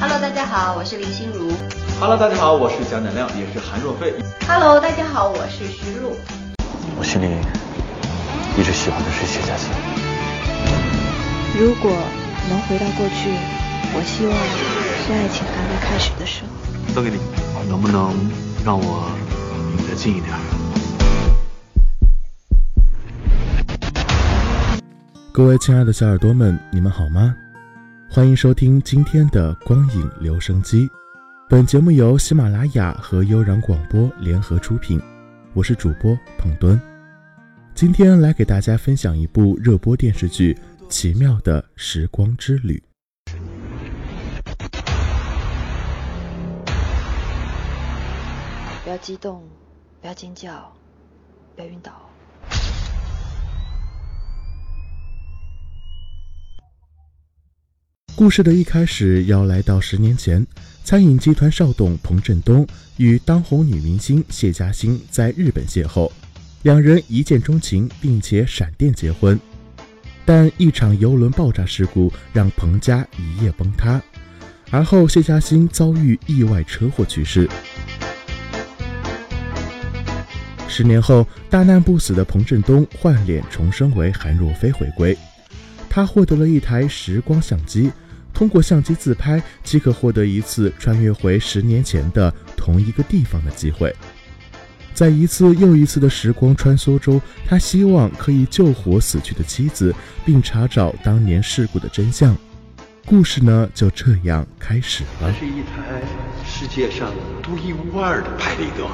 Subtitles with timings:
[0.00, 1.50] Hello，大家好，我是林心如。
[1.98, 4.14] Hello，大家好，我是贾乃亮，也是韩若飞。
[4.46, 6.14] Hello，大家好，我是徐璐。
[6.96, 7.26] 我心里
[8.56, 9.68] 一直喜欢的是谢佳欣。
[11.58, 11.90] 如果
[12.48, 13.34] 能回到过去，
[13.92, 14.32] 我希望
[15.02, 16.94] 是爱情还没开始的时候。
[16.94, 17.18] 都给你，
[17.68, 18.14] 能不能
[18.64, 19.10] 让我
[19.76, 20.32] 离得近一点？
[25.32, 27.34] 各位亲爱的小耳朵们，你们好吗？
[28.10, 30.88] 欢迎收听今天的光影留声机。
[31.46, 34.98] 本节目由喜马拉雅和悠然广播联合出品，
[35.52, 36.80] 我是主播彭墩。
[37.74, 40.54] 今天来给大家分享一部热播电视剧
[40.88, 42.82] 《奇妙的时光之旅》。
[48.82, 49.46] 不要激动，
[50.00, 50.72] 不要尖叫，
[51.54, 52.07] 不要晕倒。
[58.18, 60.44] 故事的一开始要来到十年前，
[60.82, 66.10] 餐饮集团少董彭振东与当红女明星谢嘉欣在日本邂逅，
[66.62, 69.38] 两人一见钟情，并且闪电结婚。
[70.24, 74.02] 但一场游轮爆炸事故让彭家一夜崩塌，
[74.72, 77.48] 而后谢嘉欣遭遇意外车祸去世。
[80.66, 85.16] 十年后，大难不死的彭振东换脸重生为韩若飞回归，
[85.88, 87.92] 他获得了一台时光相机。
[88.38, 93.92] 通过相机自拍，即可获得一次穿越回十年前的同一个地方的机会。
[94.94, 99.92] 在一次又一次的时光穿梭中，他希望可以救活死去的妻子，
[100.24, 102.36] 并查找当年事故的真相。
[103.04, 105.32] 故事呢，就这样开始了。
[105.32, 106.00] 这是一台
[106.46, 108.88] 世界上独一无二的拍立得。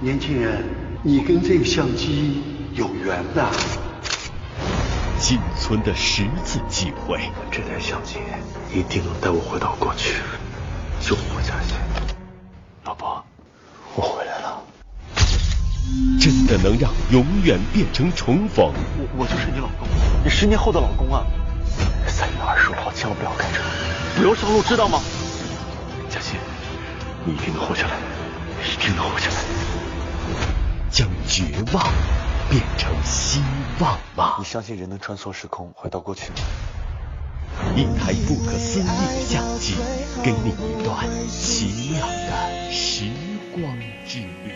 [0.00, 0.64] 年轻人，
[1.04, 2.42] 你跟这个相机
[2.74, 3.52] 有缘呐。
[5.18, 8.16] 仅存的十次机会，这台相机
[8.72, 10.16] 一定能带我回到过去，
[11.00, 11.74] 救我佳欣。
[12.84, 13.24] 老婆，
[13.94, 14.62] 我回来了。
[16.20, 18.72] 真的能让永远变成重逢？
[18.98, 19.88] 我我就是你老公，
[20.22, 21.24] 你十年后的老公啊！
[22.06, 23.62] 三月二十五号千万不要开车，
[24.16, 25.00] 不要上路，知道吗？
[26.10, 26.38] 嘉欣，
[27.24, 27.96] 你一定能活下来，
[28.62, 29.36] 一定能活下来。
[30.90, 31.84] 将绝望。
[32.48, 33.40] 变成希
[33.80, 34.36] 望吗？
[34.38, 36.36] 你相信人能穿梭时空回到过去吗？
[37.74, 39.74] 一台不可思议的相机，
[40.22, 43.10] 给你一段奇妙的时
[43.52, 43.76] 光
[44.06, 44.52] 之旅。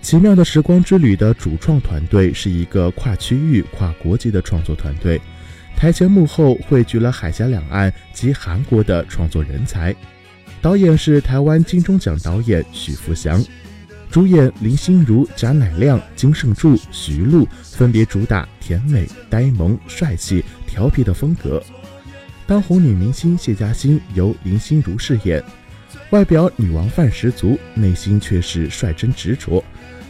[0.00, 5.20] 奇妙的时光之旅的主创团队是一个跨区域、跨国际的创作团队，
[5.76, 9.94] 台前幕后汇聚了海峡两岸及韩国的创作人才。
[10.62, 13.44] 导演是台湾金钟奖导演许福祥，
[14.08, 21.60] 主演林心如、贾乃亮、金圣柱、徐璐分别主打甜美、呆萌、帅气、调皮的风格。
[22.46, 25.42] 当红女明星谢嘉欣由林心如饰演，
[26.10, 29.64] 外表女王范十足，内心却是率真执着，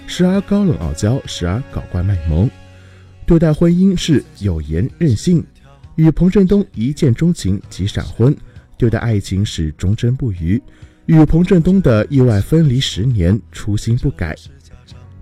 [0.07, 2.51] 时而高冷傲娇，时而搞怪卖萌。
[3.25, 5.43] 对待婚姻是有颜任性，
[5.95, 8.37] 与彭振东一见钟情即闪婚。
[8.83, 10.61] 对待爱情是忠贞不渝，
[11.07, 14.37] 与彭振东的意外分离十年，初心不改。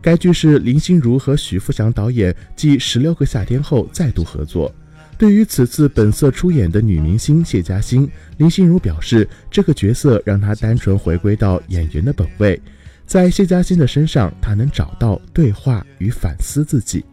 [0.00, 4.74] 该剧是林心如和许富祥导演继《十六个夏天》后再度合作。
[5.18, 12.58] 对于此次本色出演的女明星谢嘉欣，林心如表示，这个角色让她单纯回归到演员的本位，
[13.04, 17.04] 在谢嘉欣的身上，她能找到对话与反思自己。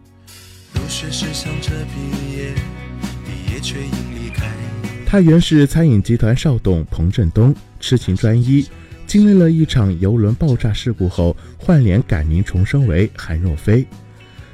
[0.74, 2.54] 入学时想着毕业，
[3.26, 4.07] 毕业却因。
[5.10, 8.68] 他原是餐饮集团少董彭振东，痴情专一，
[9.06, 13.88] 经历了一场游轮爆炸事故后，换脸改名重生为韩若飞。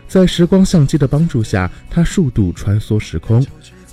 [0.08, 3.44] 在时光相机的帮助下，他数度穿梭时空，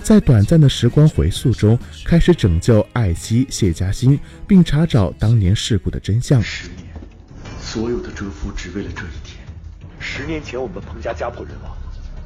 [0.02, 6.42] 在短暂的时光回溯中，开始拯救爱妻谢嘉欣，并查找当年事故的真相。
[6.42, 6.88] 十年，
[7.58, 9.38] 所有的蛰伏只为了这一天。
[9.98, 11.74] 十年前我们彭家家破人亡，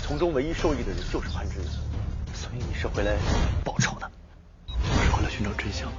[0.01, 1.55] 从中唯一受益的人就是潘之
[2.35, 3.17] 所以你是回来
[3.63, 4.11] 报仇的。
[5.37, 5.91] 寻找真相，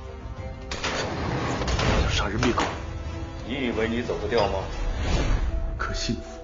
[2.04, 2.64] 要杀人灭口。
[3.46, 4.60] 你以为你走得掉吗？
[5.78, 6.40] 可幸福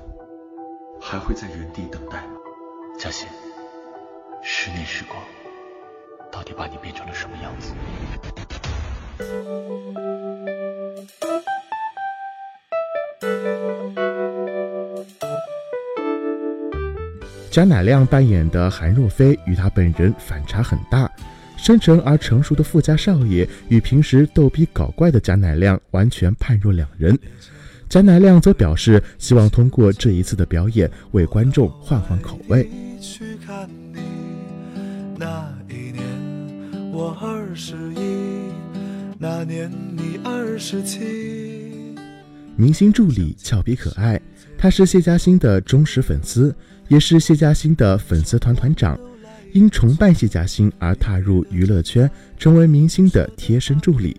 [0.99, 2.33] 还会在原地等待吗？
[2.99, 3.29] 嘉欣，
[4.43, 5.17] 十年时光，
[6.29, 7.73] 到底把你变成了什么样子？
[17.49, 21.10] 贾乃亮扮演的韩若飞与他本人反差很大。
[21.61, 27.17] 深沉而成熟的富家少爷与平时逗逼搞怪的贾乃亮完全判若两人。
[27.87, 32.67] 贾乃亮则表示，希望通过这一次的表演为观众换换口味。
[35.19, 36.03] 那一年
[36.91, 38.49] 我二十一，
[39.19, 41.95] 那年你二十七。
[42.55, 44.19] 明星助理俏皮可爱，
[44.57, 46.55] 他是谢嘉欣的忠实粉丝，
[46.87, 48.99] 也是谢嘉欣的粉丝团团长。
[49.53, 54.15] 因崇拜谢嘉欣而踏入娱乐圈，成为明星的贴身助理。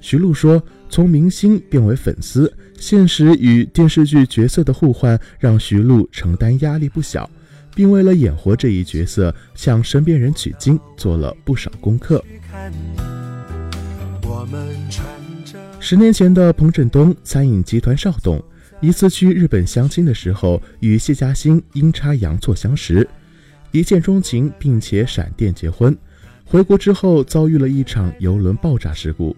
[0.00, 7.28] 徐璐说：“从明星变为粉丝，现实与电视剧角色的互换，让徐璐承担压力不小，
[7.74, 12.22] 并为了演活这一角色，向身边人取经，做了不少功课。”
[15.78, 18.42] 十年前的彭振东，餐饮集团少董，
[18.80, 23.08] 一次去日本相亲的时候，与谢嘉欣阴差阳错相识。
[23.72, 25.96] 一见钟情，并且闪电结婚。
[26.44, 29.34] 回国之后，遭遇了一场游轮爆炸事故。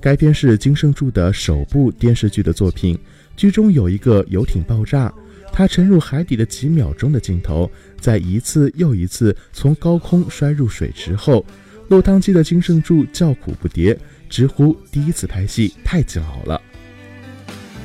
[0.00, 2.96] 该片是金圣柱的首部电视剧的作品，
[3.36, 5.12] 剧中有一个游艇爆炸，
[5.50, 7.68] 他沉入海底的几秒钟的镜头，
[7.98, 11.44] 在一次又一次从高空摔入水池后，
[11.88, 13.96] 落汤鸡的金圣柱叫苦不迭，
[14.28, 16.60] 直呼第一次拍戏太煎熬了。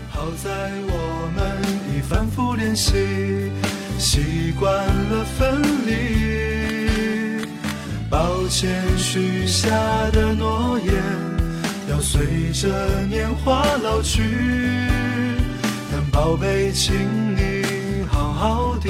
[0.10, 0.51] 好在
[0.88, 2.94] 我们已反复练习。
[3.97, 7.45] 习惯了分离，
[8.09, 9.69] 抱歉许下
[10.11, 10.93] 的诺言
[11.89, 14.21] 要随着年华老去，
[15.91, 16.93] 但宝贝，请
[17.35, 18.89] 你好好的，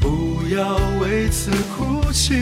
[0.00, 2.34] 不要为此哭泣。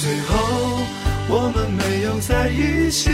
[0.00, 0.80] 最后
[1.28, 3.10] 我们没有在一起，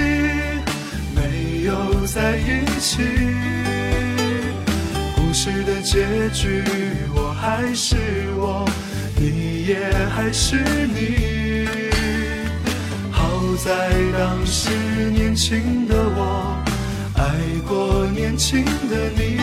[1.15, 3.66] 没有在一起。
[5.47, 6.65] 事的结局，
[7.15, 7.95] 我还是
[8.37, 8.69] 我，
[9.15, 9.79] 你也
[10.09, 10.57] 还是
[10.89, 11.69] 你。
[13.13, 13.31] 好
[13.65, 14.75] 在当时
[15.09, 16.61] 年轻的我，
[17.15, 17.23] 爱
[17.65, 19.39] 过年轻的你。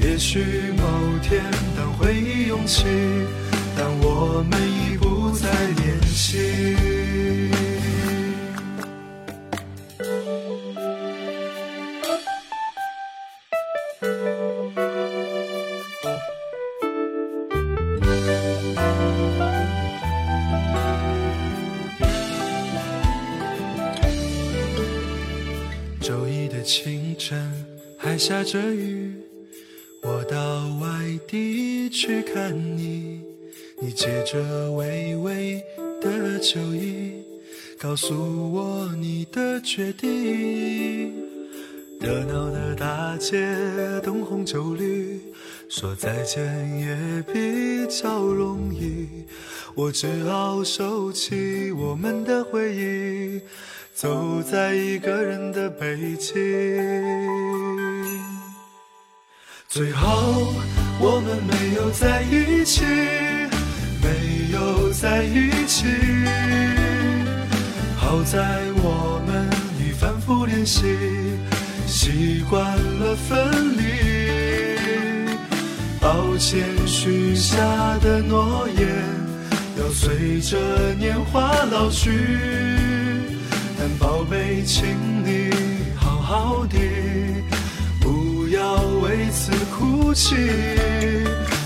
[0.00, 0.42] 也许
[0.78, 0.82] 某
[1.20, 1.42] 天
[1.76, 2.86] 当回忆涌起，
[3.76, 5.46] 但我们已不再
[5.76, 6.91] 联系。
[26.62, 27.52] 清晨
[27.98, 29.12] 还下着雨，
[30.02, 33.20] 我到外地去看你。
[33.80, 35.62] 你借着微微
[36.00, 37.14] 的酒意，
[37.78, 38.14] 告诉
[38.52, 41.12] 我你的决定。
[41.98, 43.44] 热闹的大街，
[44.02, 45.20] 灯红酒绿，
[45.68, 46.44] 说再见
[46.78, 49.08] 也比较容易。
[49.74, 53.40] 我只好收起我们的回忆，
[53.94, 56.34] 走在一个人的北京。
[59.68, 60.54] 最后，
[60.98, 62.84] 我们没有在一起，
[64.02, 65.86] 没有在一起。
[67.96, 69.48] 好在我们
[69.78, 70.96] 已反复练习，
[71.86, 73.82] 习惯了分离。
[76.00, 77.56] 抱歉许下
[77.98, 78.88] 的诺言，
[79.78, 80.58] 要随着
[80.98, 82.10] 年华老去。
[83.98, 84.84] 宝贝，请
[85.24, 85.50] 你
[85.96, 86.78] 好好的。
[88.00, 90.34] 不要为此哭泣，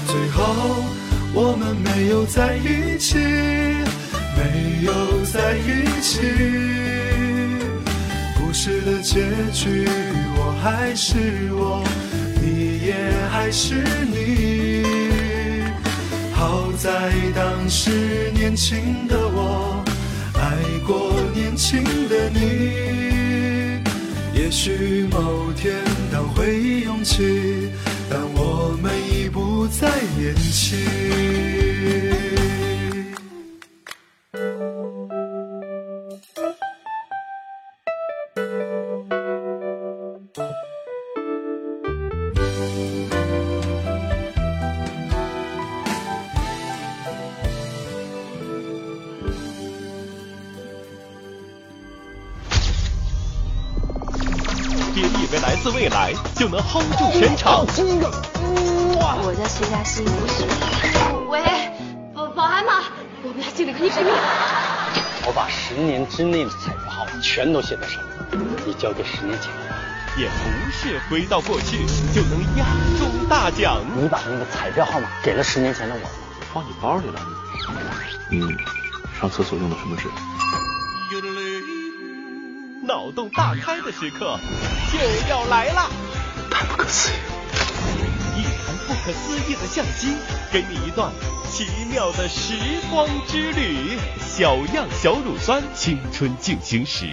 [0.07, 0.45] 最后
[1.35, 3.19] 我们没有在一起，
[4.37, 4.93] 没有
[5.25, 6.21] 在一起。
[8.39, 9.21] 故事的结
[9.53, 9.87] 局，
[10.37, 11.83] 我还是我，
[12.41, 12.95] 你也
[13.31, 13.75] 还是
[14.11, 14.85] 你。
[16.33, 19.83] 好在当时年轻的我，
[20.87, 22.41] 过年轻的你。
[24.35, 25.75] 也许某天。
[26.13, 27.71] 当回忆涌起，
[28.09, 30.79] 但我们已不再年轻。
[55.75, 57.67] 未来就能 hold 住全场。
[57.67, 60.45] 我叫徐嘉欣，不是。
[61.29, 61.43] 喂，
[62.15, 62.85] 保保安吗？
[63.23, 64.09] 我们要经理给你保密。
[65.27, 70.21] 我把十年之内的彩票号码全都写在上面，你交给十年前的我。
[70.21, 72.65] 也不是回到过去就能压
[72.99, 73.81] 中大奖。
[74.01, 76.09] 你把那个彩票号码给了十年前的我，
[76.55, 77.21] 放你包里了。
[78.31, 78.57] 嗯，
[79.21, 80.09] 上厕所用的什么纸？
[82.87, 84.39] 脑洞大开的时刻
[84.93, 85.91] 就要来了！
[86.49, 88.41] 太不可思议！
[88.41, 90.15] 一台不可思议的相机，
[90.53, 91.11] 给你一段
[91.51, 92.55] 奇妙的时
[92.89, 93.99] 光之旅。
[94.21, 97.07] 小样小乳酸青春进行时。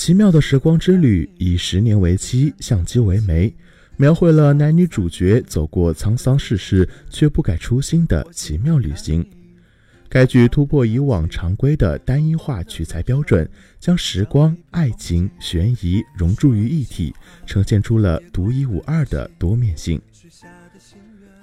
[0.00, 3.54] 奇妙的时光之旅以十年为期，相机为媒，
[3.98, 9.22] 描绘了男女主角走过沧桑世事却不改初心的奇妙旅行。
[10.08, 13.46] 该剧突破以往常规的单一化取材标准，
[13.78, 17.14] 将时光、爱情、悬疑融入于一体，
[17.44, 20.00] 呈现出了独一无二的多面性。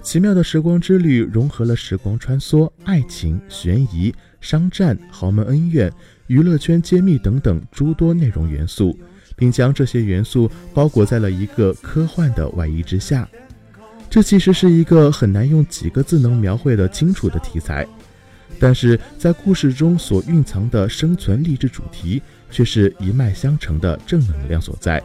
[0.08, 5.92] 奇妙的时光之旅融合了时光穿梭、爱情、悬疑、商战、豪门恩怨。
[6.28, 8.98] 娱乐圈揭秘等等诸多内容元素，
[9.36, 13.28] 并将这些元素包裹在了一个科幻的外衣之下。
[14.10, 17.86] 这其实是一个很难用几个字能描绘的清楚的题材，
[18.62, 25.04] 但是在故事中所蕴藏的生存励志主题却是一脉相承的正能量所在。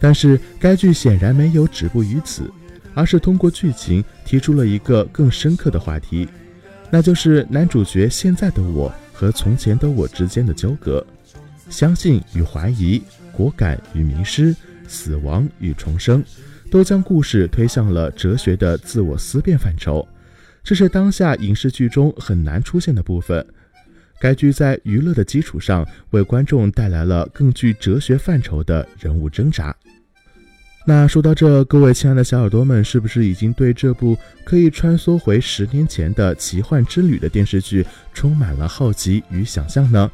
[0.00, 2.50] 但是该剧显然没有止步于此，
[2.94, 6.28] 而是通过剧情提出了一个更深刻的话题，
[6.90, 8.92] 那就是男主角现在的我。
[9.14, 11.06] 和从前的我之间的纠葛，
[11.70, 14.52] 相信与怀疑，果敢与迷失，
[14.88, 16.24] 死亡与重生，
[16.72, 20.04] 都将故事推向了哲学的自我思辨范畴。
[20.64, 23.46] 这是当下影视剧中很难出现的部分。
[24.18, 29.76] 该剧在娱乐的基础上，为观众带来了更具哲学范畴的人物挣扎。
[30.84, 40.10] 那说到这，各位亲爱的小耳朵们，是不是已经对这部可以穿梭回十年前的奇幻之旅的电视剧充满了好奇与想象呢？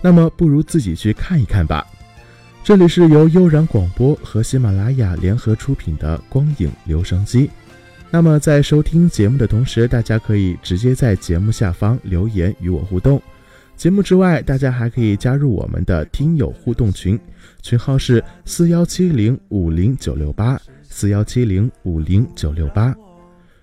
[0.00, 1.84] 那么，不如自己去看一看吧。
[2.62, 7.50] 这里是由悠然广播和喜马拉雅联合出品的光影留声机。
[8.10, 13.20] 那么，在收听节目的同时，大家可以直接在节目下方留言与我互动。
[13.76, 17.18] 节目之外，大家还可以加入我们的听友互动群。
[17.60, 22.94] 群号是四幺七零五零九六八四幺七零五零九六八，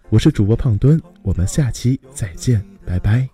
[0.09, 3.27] 我是主播胖墩，我们下期再见，拜拜。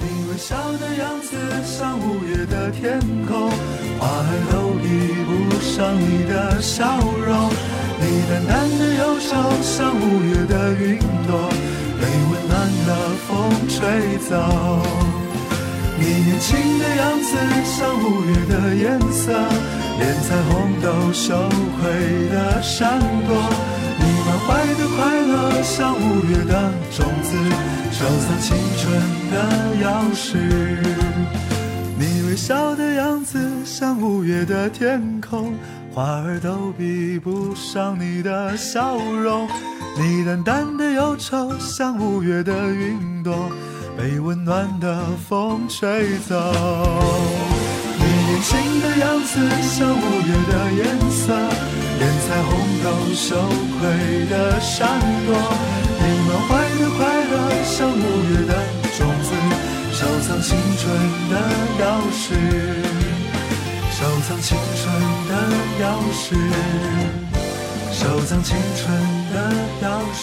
[0.00, 3.50] 你微笑的样子像五月的天空，
[3.98, 4.86] 花儿都比
[5.26, 7.50] 不上你的笑容。
[8.00, 9.28] 你淡淡的忧愁
[9.60, 11.50] 像五月的云朵，
[12.00, 12.52] 被温暖
[12.86, 12.90] 的
[13.26, 13.28] 风
[13.68, 14.32] 吹走。
[15.98, 19.32] 你年轻的样子像五月的颜色，
[19.98, 21.36] 连彩虹都羞
[21.80, 23.34] 愧的闪躲。
[24.00, 27.36] 你满怀的快乐像五月的种子，
[27.90, 28.84] 收藏青春
[29.32, 29.34] 的
[29.82, 30.38] 钥匙。
[31.98, 35.52] 你微笑的样子像五月的天空，
[35.98, 39.48] 花儿都比不上你的笑容。
[39.98, 43.50] 你淡淡的忧愁像五月的云朵。
[43.96, 46.36] 被温暖的风吹走，
[47.98, 51.34] 你年轻的样子像五月的颜色，
[51.98, 53.34] 连彩虹都羞
[53.80, 55.34] 愧的闪躲。
[55.98, 58.54] 你满怀的快乐像五月的
[58.96, 59.34] 种子，
[59.90, 60.86] 收藏青春
[61.28, 61.34] 的
[61.82, 61.82] 钥
[62.14, 62.22] 匙，
[63.98, 64.94] 收藏青春
[65.26, 65.34] 的
[65.82, 65.82] 钥
[66.14, 66.36] 匙，
[67.90, 68.86] 收藏青春
[69.32, 69.34] 的
[69.82, 70.22] 钥匙。